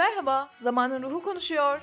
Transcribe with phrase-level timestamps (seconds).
[0.00, 1.80] Merhaba, Zamanın Ruhu konuşuyor.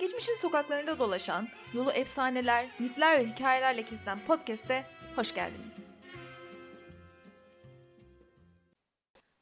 [0.00, 4.86] Geçmişin sokaklarında dolaşan, yolu efsaneler, mitler ve hikayelerle kesilen podcast'e
[5.16, 5.76] hoş geldiniz.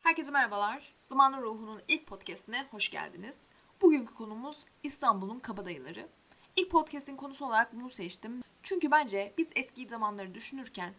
[0.01, 0.95] Herkese merhabalar.
[1.03, 3.37] Zamanın Ruhu'nun ilk podcast'ine hoş geldiniz.
[3.83, 6.09] Bugünkü konumuz İstanbul'un kabadayıları.
[6.57, 8.43] İlk podcast'in konusu olarak bunu seçtim.
[8.63, 10.95] Çünkü bence biz eski zamanları düşünürken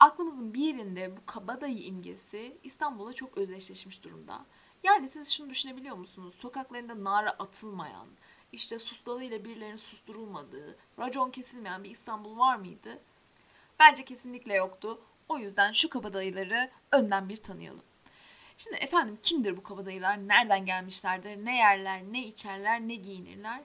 [0.00, 4.44] aklımızın bir yerinde bu kabadayı imgesi İstanbul'a çok özdeşleşmiş durumda.
[4.82, 6.34] Yani siz şunu düşünebiliyor musunuz?
[6.34, 8.08] Sokaklarında nara atılmayan,
[8.52, 12.98] işte sustalıyla birilerinin susturulmadığı, racon kesilmeyen bir İstanbul var mıydı?
[13.78, 15.00] Bence kesinlikle yoktu.
[15.28, 17.82] O yüzden şu kabadayıları önden bir tanıyalım.
[18.56, 20.28] Şimdi efendim kimdir bu kabadayılar?
[20.28, 21.44] Nereden gelmişlerdir?
[21.44, 23.60] Ne yerler, ne içerler, ne giyinirler?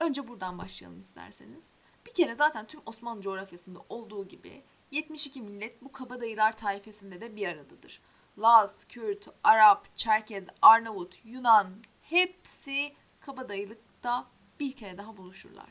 [0.00, 1.70] Önce buradan başlayalım isterseniz.
[2.06, 7.48] Bir kere zaten tüm Osmanlı coğrafyasında olduğu gibi 72 millet bu kabadayılar taifesinde de bir
[7.48, 8.00] aradadır.
[8.38, 14.26] Laz, Kürt, Arap, Çerkez, Arnavut, Yunan hepsi kabadayılıkta
[14.60, 15.68] bir kere daha buluşurlar.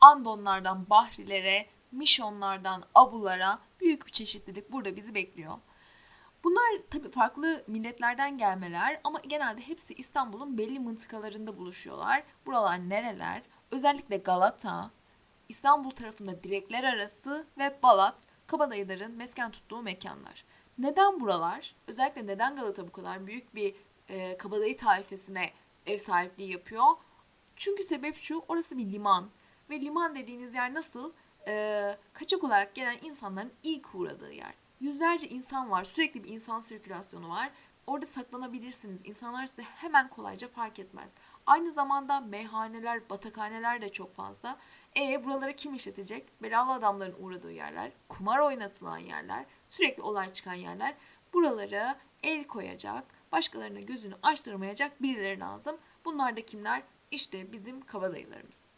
[0.00, 5.58] Andonlardan Bahrilere, Mişonlardan Abulara büyük bir çeşitlilik burada bizi bekliyor.
[6.44, 12.22] Bunlar tabii farklı milletlerden gelmeler ama genelde hepsi İstanbul'un belli mıntıkalarında buluşuyorlar.
[12.46, 13.42] Buralar nereler?
[13.70, 14.90] Özellikle Galata,
[15.48, 20.44] İstanbul tarafında direkler arası ve Balat, kabadayıların mesken tuttuğu mekanlar.
[20.78, 21.74] Neden buralar?
[21.86, 23.74] Özellikle neden Galata bu kadar büyük bir
[24.08, 25.50] e, kabadayı taifesine
[25.86, 26.84] ev sahipliği yapıyor?
[27.56, 29.28] Çünkü sebep şu, orası bir liman.
[29.70, 31.12] Ve liman dediğiniz yer nasıl?
[31.48, 34.54] E, kaçak olarak gelen insanların ilk uğradığı yer.
[34.80, 37.50] Yüzlerce insan var, sürekli bir insan sirkülasyonu var.
[37.86, 39.06] Orada saklanabilirsiniz.
[39.06, 41.10] İnsanlar size hemen kolayca fark etmez.
[41.46, 44.58] Aynı zamanda meyhaneler, batakhaneler de çok fazla.
[44.96, 46.42] E buraları kim işletecek?
[46.42, 50.94] Belalı adamların uğradığı yerler, kumar oynatılan yerler, sürekli olay çıkan yerler.
[51.32, 55.76] Buralara el koyacak, başkalarına gözünü açtırmayacak birileri lazım.
[56.04, 56.82] Bunlar da kimler?
[57.10, 58.70] İşte bizim kabadayılarımız.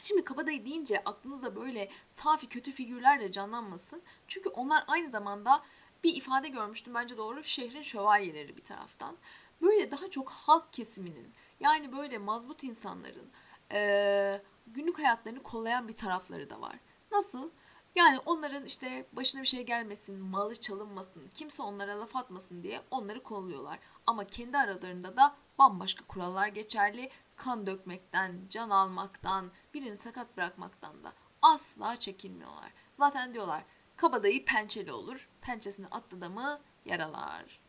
[0.00, 4.02] Şimdi kabadayı deyince aklınızda böyle safi kötü figürler de canlanmasın.
[4.28, 5.62] Çünkü onlar aynı zamanda
[6.04, 9.16] bir ifade görmüştüm bence doğru şehrin şövalyeleri bir taraftan.
[9.62, 13.30] Böyle daha çok halk kesiminin yani böyle mazbut insanların
[13.72, 16.78] ee, günlük hayatlarını kollayan bir tarafları da var.
[17.12, 17.50] Nasıl?
[17.94, 23.22] Yani onların işte başına bir şey gelmesin, malı çalınmasın, kimse onlara laf atmasın diye onları
[23.22, 23.78] kolluyorlar.
[24.06, 27.10] Ama kendi aralarında da bambaşka kurallar geçerli.
[27.36, 31.12] Kan dökmekten, can almaktan, birini sakat bırakmaktan da
[31.42, 32.72] asla çekinmiyorlar.
[32.94, 33.64] Zaten diyorlar
[33.96, 37.60] kabadayı pençeli olur, pençesini attı da mı yaralar.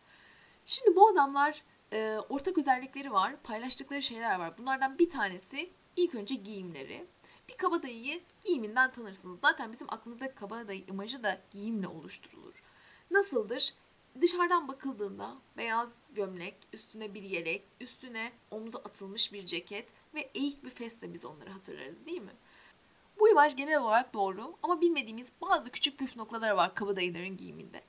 [0.65, 4.57] Şimdi bu adamlar e, ortak özellikleri var, paylaştıkları şeyler var.
[4.57, 7.05] Bunlardan bir tanesi ilk önce giyimleri.
[7.49, 9.39] Bir kabadayıyı giyiminden tanırsınız.
[9.39, 12.63] Zaten bizim aklımızdaki kabadayı imajı da giyimle oluşturulur.
[13.11, 13.73] Nasıldır?
[14.21, 20.69] Dışarıdan bakıldığında beyaz gömlek, üstüne bir yelek, üstüne omza atılmış bir ceket ve eğik bir
[20.69, 22.33] fesle biz onları hatırlarız değil mi?
[23.19, 27.81] Bu imaj genel olarak doğru ama bilmediğimiz bazı küçük püf noktaları var kabadayıların giyiminde.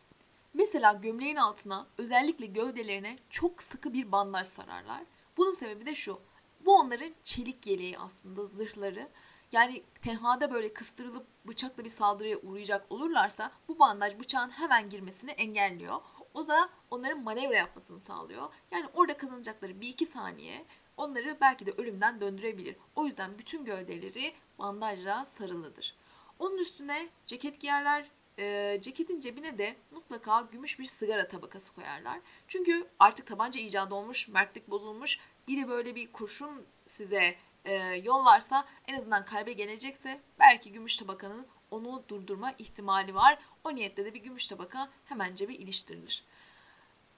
[0.55, 5.03] Mesela gömleğin altına özellikle gövdelerine çok sıkı bir bandaj sararlar.
[5.37, 6.19] Bunun sebebi de şu.
[6.65, 9.09] Bu onların çelik yeleği aslında zırhları.
[9.53, 16.01] Yani tenhada böyle kıstırılıp bıçakla bir saldırıya uğrayacak olurlarsa bu bandaj bıçağın hemen girmesini engelliyor.
[16.35, 18.43] O da onların manevra yapmasını sağlıyor.
[18.71, 20.65] Yani orada kazanacakları bir iki saniye
[20.97, 22.77] onları belki de ölümden döndürebilir.
[22.97, 25.95] O yüzden bütün gövdeleri bandajla sarılıdır.
[26.39, 28.11] Onun üstüne ceket giyerler.
[28.39, 32.21] E, ceketin cebine de mutlaka gümüş bir sigara tabakası koyarlar.
[32.49, 37.35] Çünkü artık tabanca icadı olmuş, mertlik bozulmuş biri böyle bir kurşun size
[37.65, 37.75] e,
[38.05, 43.39] yollarsa en azından kalbe gelecekse belki gümüş tabakanın onu durdurma ihtimali var.
[43.65, 46.25] O niyette de bir gümüş tabaka hemen cebe iliştirilir.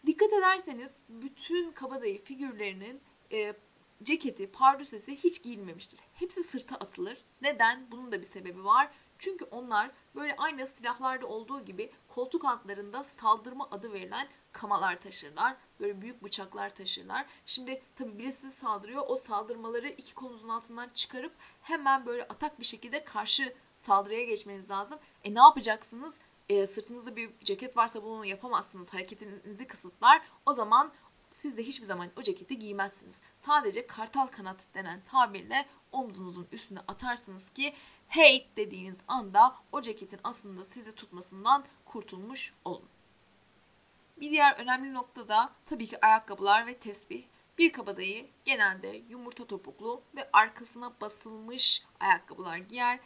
[0.07, 3.01] Dikkat ederseniz bütün kabadayı figürlerinin
[3.33, 3.55] e,
[4.03, 6.01] ceketi, pardüsesi hiç giyilmemiştir.
[6.15, 7.25] Hepsi sırta atılır.
[7.43, 7.91] Neden?
[7.91, 8.91] Bunun da bir sebebi var.
[9.27, 15.57] Çünkü onlar böyle aynı silahlarda olduğu gibi koltuk altlarında saldırma adı verilen kamalar taşırlar.
[15.81, 17.27] Böyle büyük bıçaklar taşırlar.
[17.47, 19.03] Şimdi tabi birisi saldırıyor.
[19.07, 21.33] O saldırmaları iki kolunuzun altından çıkarıp
[21.63, 24.99] hemen böyle atak bir şekilde karşı saldırıya geçmeniz lazım.
[25.25, 26.19] E ne yapacaksınız?
[26.49, 28.95] E, sırtınızda bir ceket varsa bunu yapamazsınız.
[28.95, 30.23] Hareketinizi kısıtlar.
[30.47, 30.93] O zaman
[31.37, 33.23] siz de hiçbir zaman o ceketi giymezsiniz.
[33.39, 37.75] Sadece kartal kanat denen tabirle omzunuzun üstüne atarsınız ki
[38.09, 42.89] hate dediğiniz anda o ceketin aslında sizi tutmasından kurtulmuş olun.
[44.21, 47.25] Bir diğer önemli nokta da tabii ki ayakkabılar ve tesbih.
[47.59, 53.01] Bir kabadayı genelde yumurta topuklu ve arkasına basılmış ayakkabılar giyer.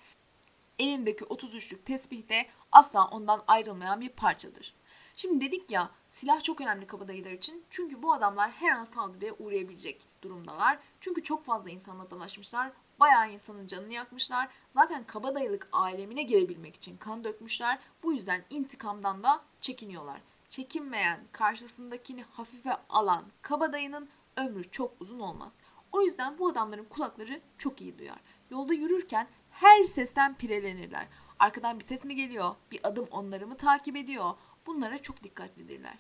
[0.79, 4.75] Elindeki 33'lük tesbih de asla ondan ayrılmayan bir parçadır.
[5.17, 7.65] Şimdi dedik ya silah çok önemli kabadayılar için.
[7.71, 10.79] Çünkü bu adamlar her an saldırıya uğrayabilecek durumdalar.
[11.01, 12.73] Çünkü çok fazla insanla dalaşmışlar.
[13.01, 14.49] Bayağı insanın canını yakmışlar.
[14.73, 17.79] Zaten kabadayılık alemine girebilmek için kan dökmüşler.
[18.03, 20.21] Bu yüzden intikamdan da çekiniyorlar.
[20.49, 25.59] Çekinmeyen, karşısındakini hafife alan kabadayının ömrü çok uzun olmaz.
[25.93, 28.21] O yüzden bu adamların kulakları çok iyi duyar.
[28.51, 31.07] Yolda yürürken her sesten pirelenirler.
[31.39, 32.55] Arkadan bir ses mi geliyor?
[32.73, 34.31] Bir adım onları mı takip ediyor?
[34.67, 35.99] Bunlara çok dikkatlidirler.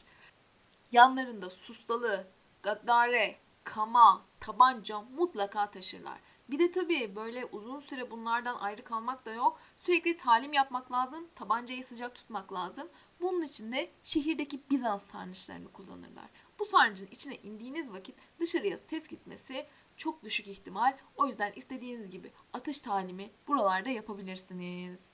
[0.92, 2.26] Yanlarında sustalı,
[2.62, 6.20] gaddare, kama, tabanca mutlaka taşırlar.
[6.50, 9.60] Bir de tabii böyle uzun süre bunlardan ayrı kalmak da yok.
[9.76, 12.88] Sürekli talim yapmak lazım, tabancayı sıcak tutmak lazım.
[13.20, 16.30] Bunun için de şehirdeki Bizans sarnıçlarını kullanırlar.
[16.58, 19.66] Bu sarnıcın içine indiğiniz vakit dışarıya ses gitmesi
[19.96, 20.96] çok düşük ihtimal.
[21.16, 25.12] O yüzden istediğiniz gibi atış talimi buralarda yapabilirsiniz.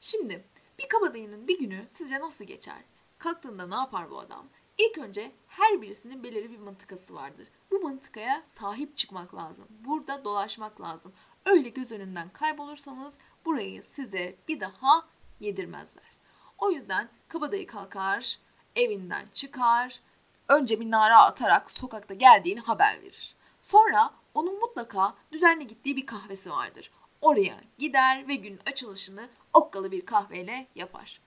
[0.00, 0.44] Şimdi
[0.78, 2.84] bir kabadayının bir günü sizce nasıl geçer?
[3.18, 4.46] Kalktığında ne yapar bu adam?
[4.78, 7.48] İlk önce her birisinin belirli bir mıntıkası vardır.
[7.70, 9.66] Bu mıntıkaya sahip çıkmak lazım.
[9.70, 11.12] Burada dolaşmak lazım.
[11.44, 15.08] Öyle göz önünden kaybolursanız burayı size bir daha
[15.40, 16.18] yedirmezler.
[16.58, 18.38] O yüzden kabadayı kalkar,
[18.76, 20.00] evinden çıkar,
[20.48, 23.36] önce bir nara atarak sokakta geldiğini haber verir.
[23.60, 26.90] Sonra onun mutlaka düzenli gittiği bir kahvesi vardır.
[27.20, 31.20] Oraya gider ve gün açılışını okkalı bir kahveyle yapar.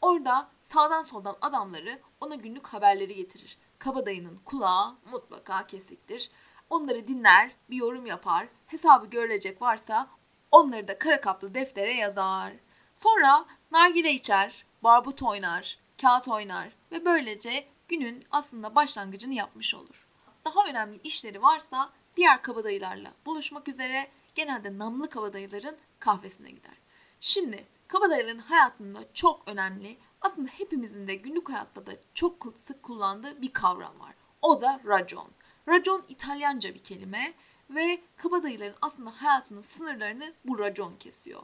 [0.00, 3.58] Orada sağdan soldan adamları ona günlük haberleri getirir.
[3.78, 6.30] Kabadayının kulağı mutlaka kesiktir.
[6.70, 10.08] Onları dinler, bir yorum yapar, hesabı görülecek varsa
[10.50, 12.52] onları da kara kaplı deftere yazar.
[12.94, 20.08] Sonra nargile içer, barbut oynar, kağıt oynar ve böylece günün aslında başlangıcını yapmış olur.
[20.44, 26.76] Daha önemli işleri varsa diğer kabadayılarla buluşmak üzere genelde namlı kabadayıların kahvesine gider.
[27.20, 33.52] Şimdi kabadayıların hayatında çok önemli aslında hepimizin de günlük hayatta da çok sık kullandığı bir
[33.52, 34.14] kavram var.
[34.42, 35.28] O da racon.
[35.68, 37.34] Racon İtalyanca bir kelime
[37.70, 41.42] ve kabadayıların aslında hayatının sınırlarını bu racon kesiyor.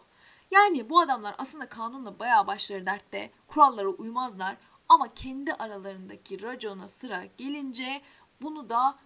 [0.51, 4.57] Yani bu adamlar aslında kanunla bayağı başları dertte, kurallara uymazlar
[4.89, 8.03] ama kendi aralarındaki racona sıra gelince
[8.43, 8.99] bunu da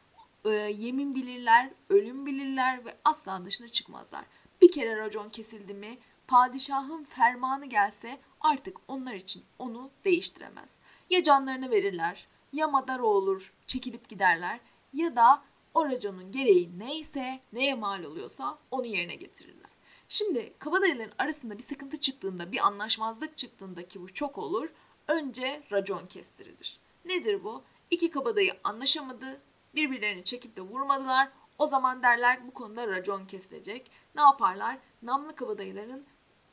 [0.45, 4.25] e, yemin bilirler, ölüm bilirler ve asla dışına çıkmazlar.
[4.63, 10.79] Bir kere racon kesildi mi padişahın fermanı gelse artık onlar için onu değiştiremez.
[11.11, 14.61] Ya canlarını verirler, ya madara olur, çekilip giderler
[14.93, 15.43] ya da
[15.75, 19.71] o raconun gereği neyse, neye mal oluyorsa onu yerine getirirler.
[20.09, 24.69] Şimdi kabadayıların arasında bir sıkıntı çıktığında, bir anlaşmazlık çıktığında ki bu çok olur,
[25.09, 26.79] önce racon kestirilir.
[27.05, 27.63] Nedir bu?
[27.91, 29.41] İki kabadayı anlaşamadı,
[29.77, 31.29] birbirlerini çekip de vurmadılar.
[31.59, 33.91] O zaman derler bu konuda racon kesilecek.
[34.15, 34.79] Ne yaparlar?
[35.03, 36.05] Namlı kabadayıların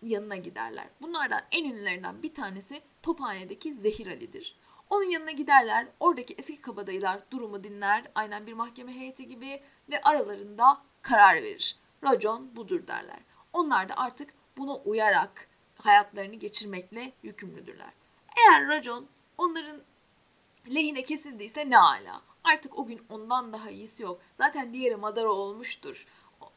[0.02, 0.88] yanına giderler.
[1.02, 4.56] Bunlardan en ünlülerinden bir tanesi Tophane'deki Zehir Ali'dir.
[4.90, 10.82] Onun yanına giderler, oradaki eski kabadayılar durumu dinler, aynen bir mahkeme heyeti gibi ve aralarında
[11.02, 11.78] karar verir.
[12.04, 13.20] Racon budur derler.
[13.54, 15.48] Onlar da artık buna uyarak
[15.82, 17.92] hayatlarını geçirmekle yükümlüdürler.
[18.38, 19.08] Eğer racon
[19.38, 19.82] onların
[20.76, 22.22] lehine kesildiyse ne ala.
[22.44, 24.22] Artık o gün ondan daha iyisi yok.
[24.34, 26.08] Zaten diğeri madara olmuştur.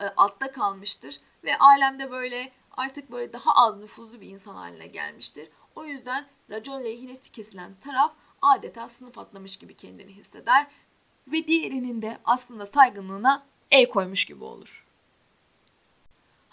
[0.01, 5.49] E, altta kalmıştır ve alemde böyle artık böyle daha az nüfuzlu bir insan haline gelmiştir.
[5.77, 10.67] O yüzden racon lehine kesilen taraf adeta sınıf atlamış gibi kendini hisseder
[11.27, 14.84] ve diğerinin de aslında saygınlığına el koymuş gibi olur.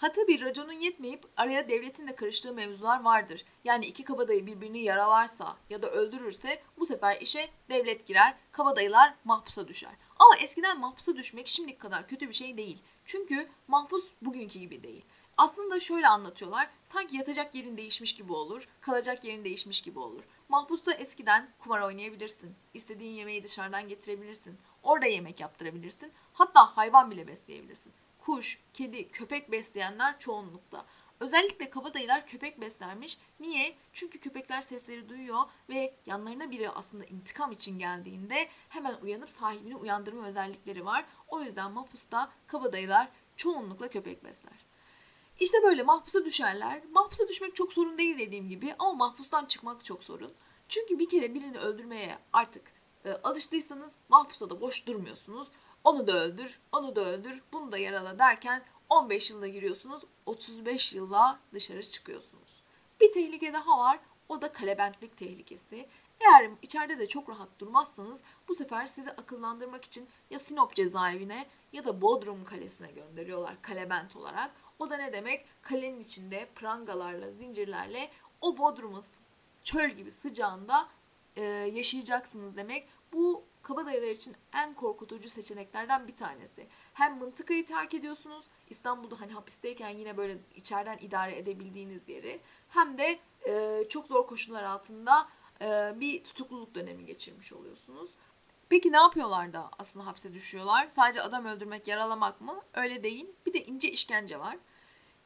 [0.02, 3.44] Ha tabi raconun yetmeyip araya devletin de karıştığı mevzular vardır.
[3.64, 9.68] Yani iki kabadayı birbirini yaralarsa ya da öldürürse bu sefer işe devlet girer, kabadayılar mahpusa
[9.68, 9.92] düşer.
[10.18, 12.78] Ama eskiden mahpusa düşmek şimdiki kadar kötü bir şey değil.
[13.04, 15.04] Çünkü mahpus bugünkü gibi değil.
[15.36, 16.70] Aslında şöyle anlatıyorlar.
[16.84, 20.22] Sanki yatacak yerin değişmiş gibi olur, kalacak yerin değişmiş gibi olur.
[20.48, 22.54] Mahpusta eskiden kumar oynayabilirsin.
[22.74, 24.58] istediğin yemeği dışarıdan getirebilirsin.
[24.82, 26.12] Orada yemek yaptırabilirsin.
[26.32, 27.92] Hatta hayvan bile besleyebilirsin.
[28.24, 30.84] Kuş, kedi, köpek besleyenler çoğunlukta.
[31.20, 33.18] Özellikle kabadayılar köpek beslermiş.
[33.40, 33.76] Niye?
[33.92, 40.26] Çünkü köpekler sesleri duyuyor ve yanlarına biri aslında intikam için geldiğinde hemen uyanıp sahibini uyandırma
[40.26, 41.04] özellikleri var.
[41.28, 44.66] O yüzden mahpusta kabadayılar çoğunlukla köpek besler.
[45.40, 46.82] İşte böyle mahpusa düşerler.
[46.92, 50.32] Mahpusa düşmek çok sorun değil dediğim gibi ama mahpustan çıkmak çok sorun.
[50.68, 52.72] Çünkü bir kere birini öldürmeye artık
[53.04, 55.48] e, alıştıysanız mahpusa da boş durmuyorsunuz.
[55.84, 61.40] Onu da öldür, onu da öldür, bunu da yarala derken 15 yılda giriyorsunuz, 35 yılla
[61.54, 62.62] dışarı çıkıyorsunuz.
[63.00, 63.98] Bir tehlike daha var,
[64.28, 65.88] o da kalebentlik tehlikesi.
[66.20, 71.84] Eğer içeride de çok rahat durmazsanız bu sefer sizi akıllandırmak için ya Sinop cezaevine ya
[71.84, 74.50] da Bodrum kalesine gönderiyorlar kalebent olarak.
[74.78, 75.44] O da ne demek?
[75.62, 78.10] Kalenin içinde prangalarla, zincirlerle
[78.40, 79.02] o Bodrum'un
[79.64, 80.88] çöl gibi sıcağında
[81.36, 81.42] e,
[81.74, 82.88] yaşayacaksınız demek.
[83.12, 86.66] Bu kabadayılar için en korkutucu seçeneklerden bir tanesi.
[86.94, 93.18] Hem mıntıkayı terk ediyorsunuz İstanbul'da hani hapisteyken yine böyle içeriden idare edebildiğiniz yeri hem de
[93.48, 95.28] e, çok zor koşullar altında
[95.60, 98.10] e, bir tutukluluk dönemi geçirmiş oluyorsunuz.
[98.68, 100.88] Peki ne yapıyorlar da aslında hapse düşüyorlar?
[100.88, 102.60] Sadece adam öldürmek, yaralamak mı?
[102.74, 103.26] Öyle değil.
[103.46, 104.56] Bir de ince işkence var.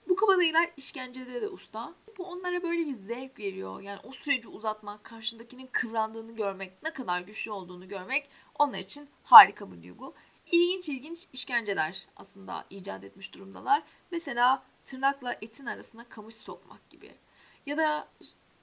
[0.08, 1.94] Bu kabadayılar işkencede de usta.
[2.18, 3.80] Bu onlara böyle bir zevk veriyor.
[3.80, 9.72] Yani o süreci uzatmak, karşındakinin kıvrandığını görmek, ne kadar güçlü olduğunu görmek onlar için harika
[9.72, 10.14] bir duygu.
[10.52, 13.82] İlginç ilginç işkenceler aslında icat etmiş durumdalar.
[14.10, 17.14] Mesela tırnakla etin arasına kamış sokmak gibi.
[17.66, 18.08] Ya da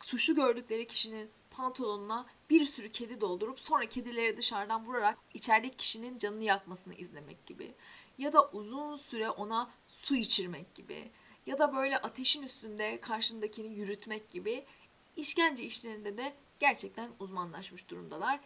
[0.01, 6.43] suçlu gördükleri kişinin pantolonuna bir sürü kedi doldurup sonra kedileri dışarıdan vurarak içerideki kişinin canını
[6.43, 7.74] yakmasını izlemek gibi.
[8.17, 11.12] Ya da uzun süre ona su içirmek gibi.
[11.45, 14.65] Ya da böyle ateşin üstünde karşındakini yürütmek gibi
[15.15, 18.39] işkence işlerinde de gerçekten uzmanlaşmış durumdalar.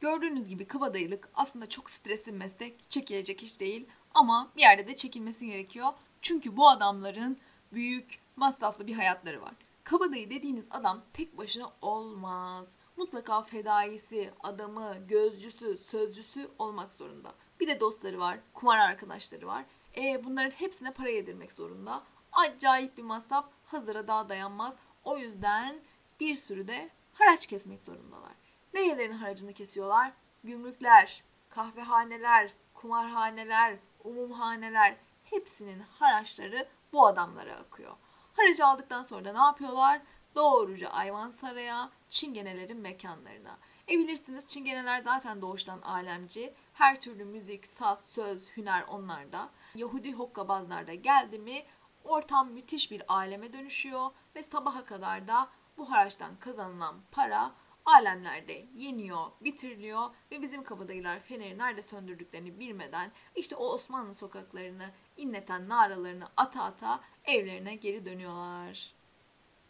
[0.00, 5.46] Gördüğünüz gibi kabadayılık aslında çok stresli meslek, çekilecek iş değil ama bir yerde de çekilmesi
[5.46, 5.88] gerekiyor.
[6.22, 7.38] Çünkü bu adamların
[7.72, 9.54] büyük, masraflı bir hayatları var.
[9.84, 12.72] Kabadayı dediğiniz adam tek başına olmaz.
[12.96, 17.34] Mutlaka fedaisi, adamı, gözcüsü, sözcüsü olmak zorunda.
[17.60, 19.64] Bir de dostları var, kumar arkadaşları var.
[19.96, 22.02] E bunların hepsine para yedirmek zorunda.
[22.38, 24.76] Acayip bir masraf hazıra daha dayanmaz.
[25.04, 25.76] O yüzden
[26.20, 28.32] bir sürü de haraç kesmek zorundalar.
[28.74, 30.12] Nerelerin haracını kesiyorlar?
[30.44, 37.96] Gümrükler, kahvehaneler, kumarhaneler, umumhaneler hepsinin haraçları bu adamlara akıyor.
[38.36, 40.00] Haracı aldıktan sonra da ne yapıyorlar?
[40.34, 43.58] Doğruca Ayvansaray'a, Çingenelerin mekanlarına.
[43.88, 46.54] E bilirsiniz Çingeneler zaten doğuştan alemci.
[46.74, 49.50] Her türlü müzik, saz, söz, hüner onlarda.
[49.74, 51.62] Yahudi hokkabazlarda geldi mi
[52.04, 57.52] ortam müthiş bir aleme dönüşüyor ve sabaha kadar da bu haraçtan kazanılan para
[57.84, 65.68] alemlerde yeniyor, bitiriliyor ve bizim kabadayılar feneri nerede söndürdüklerini bilmeden işte o Osmanlı sokaklarını inleten
[65.68, 68.92] naralarını ata ata evlerine geri dönüyorlar.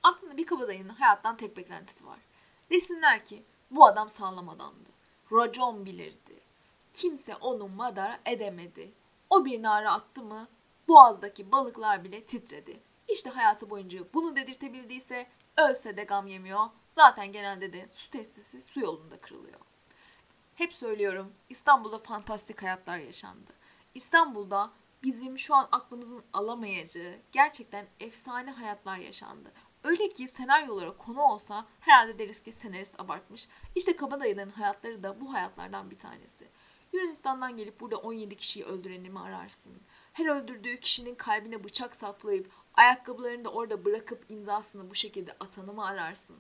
[0.03, 2.19] Aslında bir kabadayının hayattan tek beklentisi var.
[2.71, 4.91] Desinler ki bu adam sağlam adamdı.
[5.33, 6.41] Racon bilirdi.
[6.93, 8.93] Kimse onu madara edemedi.
[9.31, 10.49] O bir nara attı mı
[10.89, 12.81] boğazdaki balıklar bile titredi.
[13.09, 15.27] İşte hayatı boyunca bunu dedirtebildiyse
[15.57, 16.67] ölse de gam yemiyor.
[16.91, 19.61] Zaten genelde de su tesisi su yolunda kırılıyor.
[20.55, 23.53] Hep söylüyorum İstanbul'da fantastik hayatlar yaşandı.
[23.95, 24.71] İstanbul'da
[25.03, 29.53] bizim şu an aklımızın alamayacağı gerçekten efsane hayatlar yaşandı.
[29.85, 33.49] Öyle ki senaryolara konu olsa herhalde deriz ki senarist abartmış.
[33.75, 36.49] İşte kabadayıların hayatları da bu hayatlardan bir tanesi.
[36.93, 39.83] Yunanistan'dan gelip burada 17 kişiyi öldüreni mi ararsın?
[40.19, 45.87] Her öldürdüğü kişinin kalbine bıçak saplayıp ayakkabılarını da orada bırakıp imzasını bu şekilde atanı mı
[45.87, 46.37] ararsın?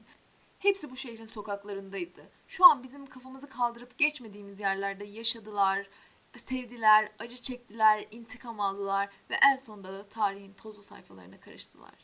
[0.58, 2.30] Hepsi bu şehrin sokaklarındaydı.
[2.48, 5.88] Şu an bizim kafamızı kaldırıp geçmediğimiz yerlerde yaşadılar,
[6.36, 11.94] sevdiler, acı çektiler, intikam aldılar ve en sonunda da tarihin tozlu sayfalarına karıştılar.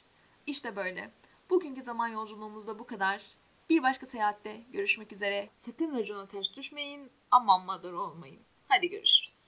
[0.46, 1.10] İşte böyle.
[1.50, 3.24] Bugünkü zaman yolculuğumuzda bu kadar.
[3.70, 5.48] Bir başka seyahatte görüşmek üzere.
[5.56, 8.40] Sakın racona ters düşmeyin, aman madar olmayın.
[8.68, 9.43] Hadi görüşürüz.